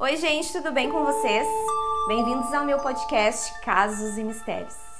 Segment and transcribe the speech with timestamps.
[0.00, 1.44] Oi, gente, tudo bem com vocês?
[2.06, 4.97] Bem-vindos ao meu podcast Casos e Mistérios.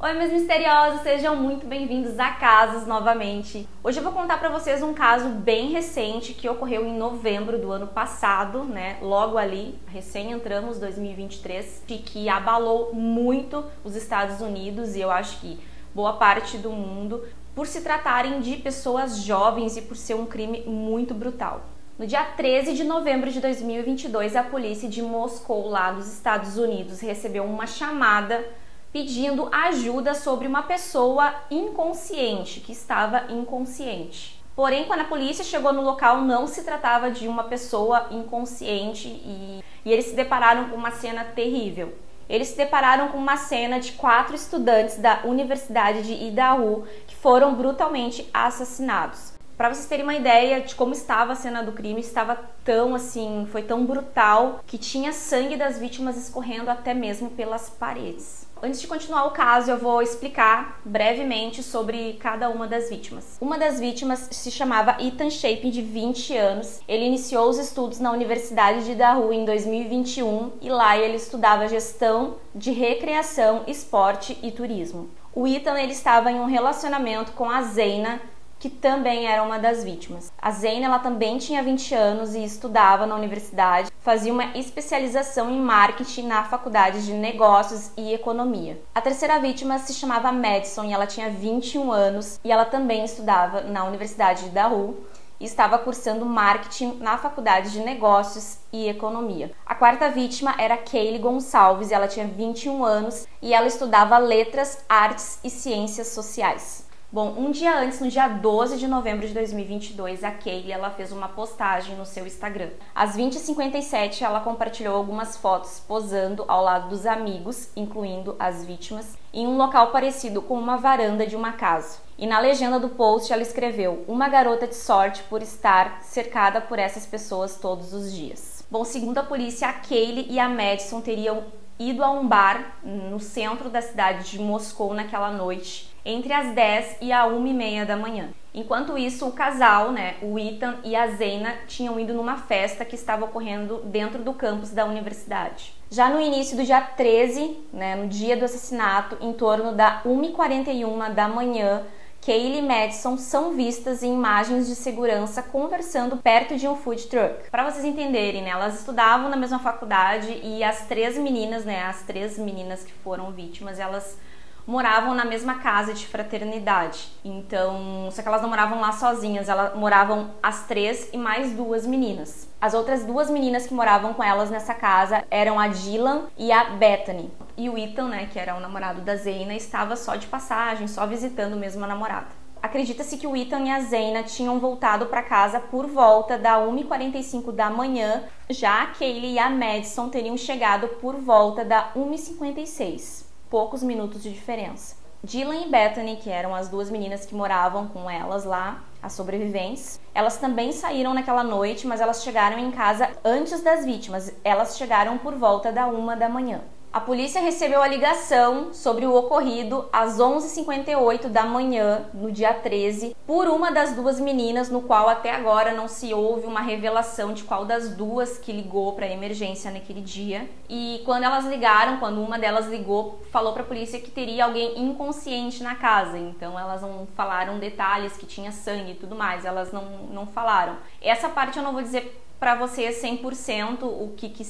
[0.00, 3.68] Oi, meus misteriosos, sejam muito bem-vindos a Casos novamente.
[3.82, 7.72] Hoje eu vou contar para vocês um caso bem recente que ocorreu em novembro do
[7.72, 8.98] ano passado, né?
[9.02, 15.40] Logo ali, recém entramos 2023, e que abalou muito os Estados Unidos e eu acho
[15.40, 15.58] que
[15.92, 20.62] boa parte do mundo por se tratarem de pessoas jovens e por ser um crime
[20.64, 21.62] muito brutal.
[21.98, 27.00] No dia 13 de novembro de 2022, a polícia de Moscou, lá nos Estados Unidos,
[27.00, 28.44] recebeu uma chamada
[28.92, 34.38] pedindo ajuda sobre uma pessoa inconsciente, que estava inconsciente.
[34.56, 39.62] Porém, quando a polícia chegou no local, não se tratava de uma pessoa inconsciente e,
[39.84, 41.94] e eles se depararam com uma cena terrível.
[42.28, 47.54] Eles se depararam com uma cena de quatro estudantes da Universidade de Idaho que foram
[47.54, 49.32] brutalmente assassinados.
[49.56, 53.46] Para vocês terem uma ideia de como estava a cena do crime, estava tão assim,
[53.50, 58.47] foi tão brutal que tinha sangue das vítimas escorrendo até mesmo pelas paredes.
[58.60, 63.36] Antes de continuar o caso, eu vou explicar brevemente sobre cada uma das vítimas.
[63.40, 66.80] Uma das vítimas se chamava Ethan Shaping, de 20 anos.
[66.88, 72.36] Ele iniciou os estudos na Universidade de Dahu em 2021 e lá ele estudava gestão
[72.52, 75.08] de recreação, esporte e turismo.
[75.32, 78.20] O Ethan ele estava em um relacionamento com a Zeina,
[78.58, 80.32] que também era uma das vítimas.
[80.40, 85.60] A Zane ela também tinha 20 anos e estudava na universidade, fazia uma especialização em
[85.60, 88.80] marketing na faculdade de negócios e economia.
[88.94, 93.60] A terceira vítima se chamava Madison e ela tinha 21 anos e ela também estudava
[93.62, 94.96] na Universidade de Dahu
[95.40, 99.52] e estava cursando marketing na faculdade de negócios e economia.
[99.64, 104.84] A quarta vítima era Kaylee Gonçalves e ela tinha 21 anos e ela estudava letras,
[104.88, 106.87] artes e ciências sociais.
[107.10, 111.10] Bom, um dia antes, no dia 12 de novembro de 2022, a Kaylee ela fez
[111.10, 112.68] uma postagem no seu Instagram.
[112.94, 119.46] Às 20h57, ela compartilhou algumas fotos posando ao lado dos amigos, incluindo as vítimas, em
[119.46, 121.96] um local parecido com uma varanda de uma casa.
[122.18, 126.78] E na legenda do post ela escreveu: Uma garota de sorte por estar cercada por
[126.78, 128.62] essas pessoas todos os dias.
[128.70, 131.44] Bom, segundo a polícia, a Kaylee e a Madison teriam
[131.78, 136.96] ido a um bar no centro da cidade de Moscou naquela noite entre as 10
[137.02, 138.30] e a 1 e meia da manhã.
[138.54, 142.94] Enquanto isso, o casal, né, o Ethan e a Zena, tinham ido numa festa que
[142.94, 145.74] estava ocorrendo dentro do campus da universidade.
[145.90, 151.12] Já no início do dia 13, né, no dia do assassinato, em torno da 1h41
[151.12, 151.82] da manhã,
[152.24, 157.50] Kaylee e Madison são vistas em imagens de segurança conversando perto de um food truck.
[157.50, 162.02] Para vocês entenderem, né, elas estudavam na mesma faculdade e as três meninas, né, as
[162.02, 164.18] três meninas que foram vítimas, elas
[164.68, 167.08] moravam na mesma casa de fraternidade.
[167.24, 171.86] Então, só que elas não moravam lá sozinhas, elas moravam as três e mais duas
[171.86, 172.46] meninas.
[172.60, 176.64] As outras duas meninas que moravam com elas nessa casa eram a Dylan e a
[176.64, 177.32] Bethany.
[177.56, 181.06] E o Ethan, né, que era o namorado da Zeina, estava só de passagem, só
[181.06, 182.26] visitando mesmo a namorada.
[182.60, 187.52] Acredita-se que o Ethan e a Zeina tinham voltado para casa por volta da 1h45
[187.52, 193.82] da manhã, já a Kaylee e a Madison teriam chegado por volta da 1h56 poucos
[193.82, 194.96] minutos de diferença.
[195.22, 200.00] Dylan e Bethany, que eram as duas meninas que moravam com elas lá, as sobreviventes,
[200.14, 204.32] elas também saíram naquela noite, mas elas chegaram em casa antes das vítimas.
[204.44, 206.62] Elas chegaram por volta da uma da manhã.
[206.90, 213.14] A polícia recebeu a ligação sobre o ocorrido às 11h58 da manhã, no dia 13,
[213.26, 217.44] por uma das duas meninas, no qual até agora não se houve uma revelação de
[217.44, 220.48] qual das duas que ligou para a emergência naquele dia.
[220.66, 224.80] E quando elas ligaram, quando uma delas ligou, falou para a polícia que teria alguém
[224.80, 226.16] inconsciente na casa.
[226.16, 230.78] Então elas não falaram detalhes que tinha sangue e tudo mais, elas não, não falaram.
[231.02, 234.42] Essa parte eu não vou dizer para vocês 100% o que, que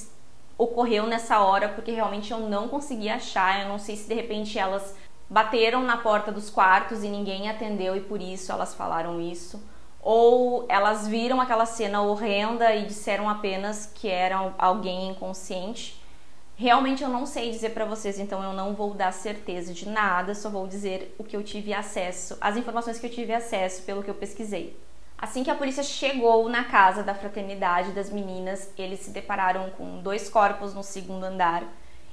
[0.58, 3.62] ocorreu nessa hora, porque realmente eu não consegui achar.
[3.62, 4.94] Eu não sei se de repente elas
[5.30, 9.62] bateram na porta dos quartos e ninguém atendeu e por isso elas falaram isso.
[10.02, 16.02] Ou elas viram aquela cena horrenda e disseram apenas que era alguém inconsciente.
[16.56, 20.34] Realmente eu não sei dizer para vocês, então eu não vou dar certeza de nada,
[20.34, 24.02] só vou dizer o que eu tive acesso, as informações que eu tive acesso pelo
[24.02, 24.76] que eu pesquisei.
[25.18, 30.00] Assim que a polícia chegou na casa da fraternidade das meninas, eles se depararam com
[30.00, 31.64] dois corpos no segundo andar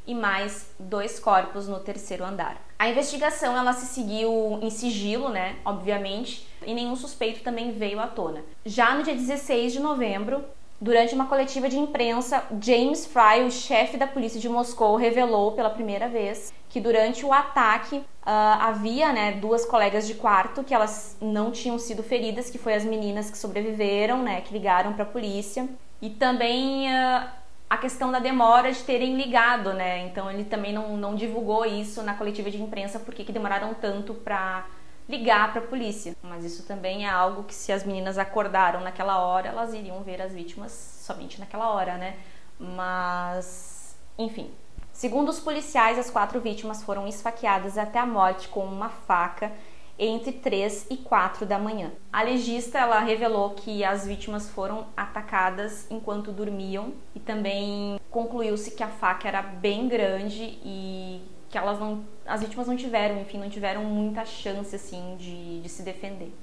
[0.07, 2.57] e mais dois corpos no terceiro andar.
[2.77, 5.57] A investigação ela se seguiu em sigilo, né?
[5.63, 8.43] Obviamente, e nenhum suspeito também veio à tona.
[8.65, 10.43] Já no dia 16 de novembro,
[10.79, 15.69] durante uma coletiva de imprensa, James Fry, o chefe da polícia de Moscou, revelou pela
[15.69, 21.15] primeira vez que durante o ataque Uh, havia né, duas colegas de quarto que elas
[21.21, 25.05] não tinham sido feridas, que foi as meninas que sobreviveram, né, que ligaram para a
[25.05, 25.69] polícia.
[26.01, 27.27] E também uh,
[27.69, 30.07] a questão da demora de terem ligado, né?
[30.07, 34.15] Então ele também não, não divulgou isso na coletiva de imprensa porque que demoraram tanto
[34.15, 34.65] para
[35.07, 36.15] ligar para a polícia.
[36.21, 40.21] Mas isso também é algo que se as meninas acordaram naquela hora, elas iriam ver
[40.21, 42.17] as vítimas somente naquela hora, né?
[42.59, 44.51] Mas, enfim.
[44.91, 49.51] Segundo os policiais, as quatro vítimas foram esfaqueadas até a morte com uma faca
[49.97, 51.91] entre 3 e 4 da manhã.
[52.11, 58.83] A legista ela revelou que as vítimas foram atacadas enquanto dormiam e também concluiu-se que
[58.83, 61.21] a faca era bem grande e
[61.55, 65.69] que elas não, as vítimas não tiveram, enfim, não tiveram muita chance assim de, de
[65.69, 66.33] se defender.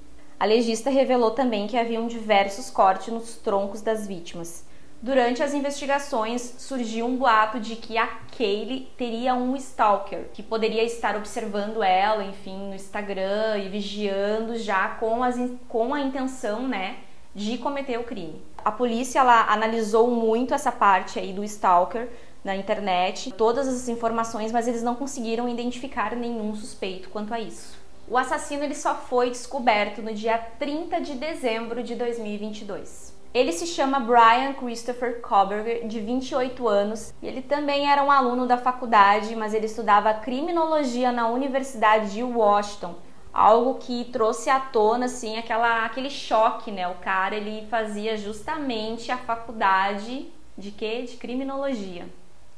[0.40, 4.64] A legista revelou também que haviam diversos cortes nos troncos das vítimas
[5.02, 8.06] Durante as investigações, surgiu um boato de que a
[8.38, 14.90] Kaylee teria um stalker que poderia estar observando ela, enfim, no Instagram e vigiando já
[14.90, 15.34] com, as,
[15.68, 16.98] com a intenção, né,
[17.34, 18.40] de cometer o crime.
[18.64, 22.08] A polícia ela analisou muito essa parte aí do stalker
[22.44, 27.80] na internet, todas as informações, mas eles não conseguiram identificar nenhum suspeito quanto a isso.
[28.08, 33.12] O assassino ele só foi descoberto no dia 30 de dezembro de 2022.
[33.32, 38.46] Ele se chama Brian Christopher Koberger, de 28 anos, e ele também era um aluno
[38.46, 42.94] da faculdade, mas ele estudava criminologia na Universidade de Washington.
[43.32, 46.86] Algo que trouxe à tona assim aquela, aquele choque, né?
[46.88, 51.00] O cara ele fazia justamente a faculdade de quê?
[51.08, 52.06] De criminologia.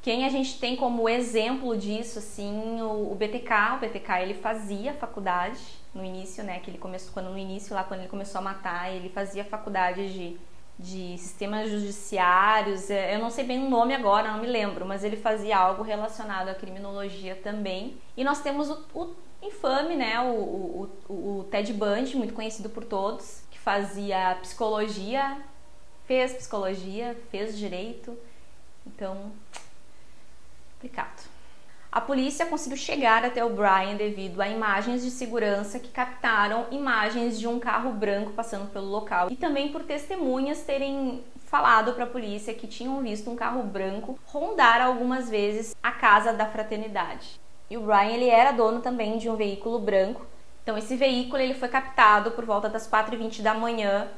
[0.05, 4.93] Quem a gente tem como exemplo disso, assim, o, o BTK, o BTK ele fazia
[4.93, 5.59] faculdade
[5.95, 6.61] no início, né?
[6.61, 10.13] Que ele começou quando no início lá quando ele começou a matar, ele fazia faculdade
[10.13, 10.37] de
[10.79, 15.05] de sistemas judiciários, é, eu não sei bem o nome agora, não me lembro, mas
[15.05, 17.97] ele fazia algo relacionado à criminologia também.
[18.17, 22.85] E nós temos o, o infame, né, o, o, o, Ted Bundy, muito conhecido por
[22.85, 25.39] todos, que fazia psicologia,
[26.07, 28.19] fez psicologia, fez direito,
[28.87, 29.31] então,
[30.85, 31.33] complicado.
[31.91, 37.39] A polícia conseguiu chegar até o Brian devido a imagens de segurança que captaram imagens
[37.39, 42.09] de um carro branco passando pelo local e também por testemunhas terem falado para a
[42.09, 47.41] polícia que tinham visto um carro branco rondar algumas vezes a casa da fraternidade.
[47.71, 50.27] E o Brian ele era dono também de um veículo branco.
[50.63, 54.09] Então esse veículo ele foi captado por volta das 4h20 da manhã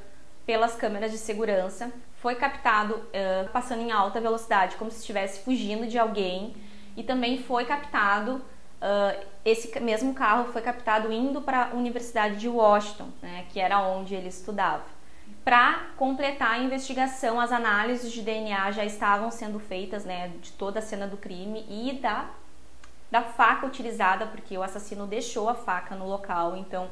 [0.47, 1.93] pelas câmeras de segurança.
[2.23, 6.55] Foi captado uh, passando em alta velocidade, como se estivesse fugindo de alguém
[6.97, 12.49] e também foi captado, uh, esse mesmo carro foi captado indo para a Universidade de
[12.49, 14.85] Washington, né, que era onde ele estudava.
[15.45, 20.79] Para completar a investigação, as análises de DNA já estavam sendo feitas né, de toda
[20.79, 22.31] a cena do crime e da,
[23.11, 26.89] da faca utilizada, porque o assassino deixou a faca no local, então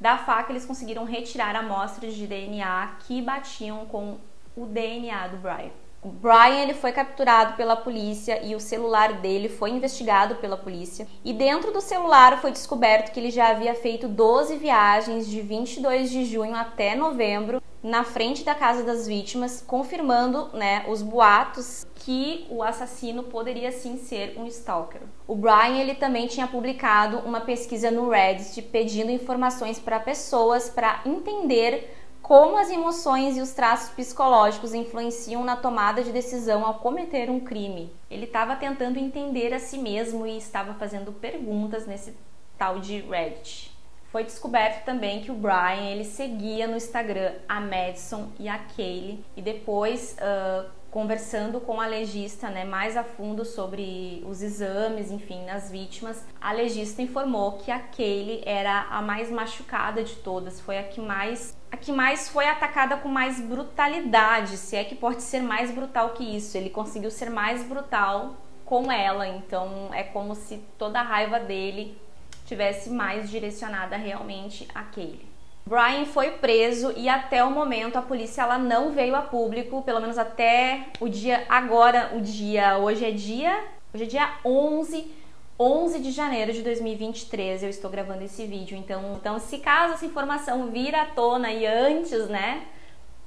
[0.00, 4.18] da faca eles conseguiram retirar amostras de DNA que batiam com
[4.56, 5.70] o DNA do Brian.
[6.02, 11.06] O Brian ele foi capturado pela polícia e o celular dele foi investigado pela polícia.
[11.24, 16.08] E dentro do celular foi descoberto que ele já havia feito 12 viagens de 22
[16.10, 22.44] de junho até novembro na frente da casa das vítimas, confirmando, né, os boatos que
[22.50, 25.02] o assassino poderia sim ser um stalker.
[25.24, 31.00] O Brian ele também tinha publicado uma pesquisa no Reddit pedindo informações para pessoas para
[31.06, 37.30] entender como as emoções e os traços psicológicos influenciam na tomada de decisão ao cometer
[37.30, 37.92] um crime.
[38.10, 42.16] Ele estava tentando entender a si mesmo e estava fazendo perguntas nesse
[42.58, 43.75] tal de Reddit.
[44.16, 49.22] Foi descoberto também que o Brian ele seguia no Instagram a Madison e a Kaylee
[49.36, 55.44] e depois uh, conversando com a legista né, mais a fundo sobre os exames, enfim,
[55.44, 60.78] nas vítimas, a legista informou que a Kaylee era a mais machucada de todas, foi
[60.78, 65.22] a que mais a que mais foi atacada com mais brutalidade, se é que pode
[65.22, 66.56] ser mais brutal que isso.
[66.56, 72.05] Ele conseguiu ser mais brutal com ela, então é como se toda a raiva dele
[72.46, 75.26] tivesse mais direcionada realmente Kaylee.
[75.66, 80.00] Brian foi preso e até o momento a polícia ela não veio a público, pelo
[80.00, 85.10] menos até o dia agora, o dia, hoje é dia, hoje é dia 11,
[85.58, 88.78] 11 de janeiro de 2023, eu estou gravando esse vídeo.
[88.78, 92.62] Então, então se caso essa informação vir à tona e antes, né,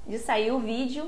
[0.06, 1.06] de sair o vídeo,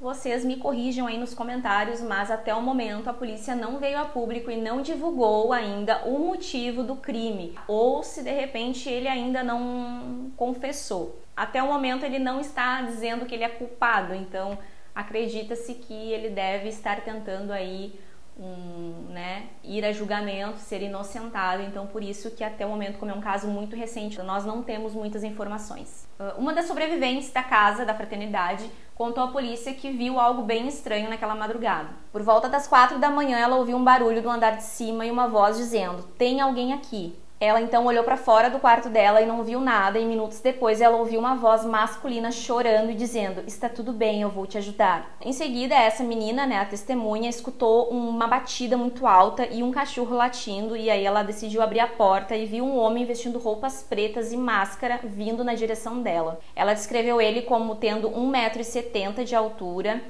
[0.00, 4.06] vocês me corrijam aí nos comentários, mas até o momento a polícia não veio a
[4.06, 9.42] público e não divulgou ainda o motivo do crime, ou se de repente ele ainda
[9.42, 11.20] não confessou.
[11.36, 14.58] Até o momento ele não está dizendo que ele é culpado, então
[14.94, 17.98] acredita-se que ele deve estar tentando aí
[18.40, 21.62] um, né, ir a julgamento, ser inocentado.
[21.62, 24.62] Então, por isso que até o momento, como é um caso muito recente, nós não
[24.62, 26.08] temos muitas informações.
[26.18, 30.66] Ah, uma das sobreviventes da casa da fraternidade contou à polícia que viu algo bem
[30.66, 31.90] estranho naquela madrugada.
[32.10, 35.10] Por volta das quatro da manhã, ela ouviu um barulho do andar de cima e
[35.10, 37.14] uma voz dizendo: "Tem alguém aqui".
[37.42, 40.82] Ela então olhou para fora do quarto dela e não viu nada, e minutos depois
[40.82, 45.16] ela ouviu uma voz masculina chorando e dizendo: Está tudo bem, eu vou te ajudar.
[45.22, 50.14] Em seguida, essa menina, né, a testemunha, escutou uma batida muito alta e um cachorro
[50.14, 54.34] latindo, e aí ela decidiu abrir a porta e viu um homem vestindo roupas pretas
[54.34, 56.40] e máscara vindo na direção dela.
[56.54, 60.02] Ela descreveu ele como tendo 1,70m de altura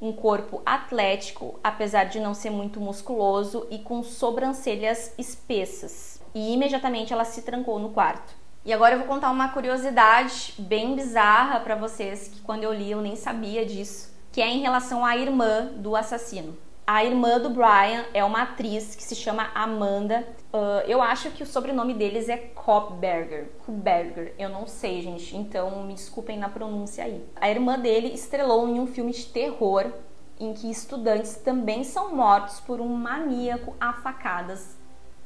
[0.00, 7.12] um corpo atlético, apesar de não ser muito musculoso, e com sobrancelhas espessas e imediatamente
[7.12, 8.32] ela se trancou no quarto.
[8.64, 12.92] E agora eu vou contar uma curiosidade bem bizarra para vocês que quando eu li
[12.92, 16.56] eu nem sabia disso, que é em relação à irmã do assassino.
[16.86, 20.26] A irmã do Brian é uma atriz que se chama Amanda.
[20.52, 23.50] Uh, eu acho que o sobrenome deles é Kopberger.
[23.66, 27.22] Kopberger, eu não sei, gente, então me desculpem na pronúncia aí.
[27.36, 29.92] A irmã dele estrelou em um filme de terror
[30.38, 34.78] em que estudantes também são mortos por um maníaco a facadas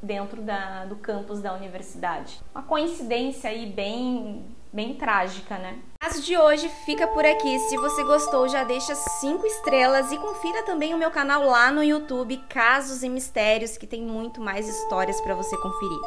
[0.03, 2.39] dentro da, do campus da universidade.
[2.53, 5.79] Uma coincidência aí bem, bem trágica, né?
[5.99, 7.57] Caso de hoje fica por aqui.
[7.59, 11.81] Se você gostou, já deixa cinco estrelas e confira também o meu canal lá no
[11.81, 16.01] YouTube, Casos e Mistérios, que tem muito mais histórias para você conferir.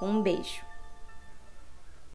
[0.00, 0.73] Um beijo.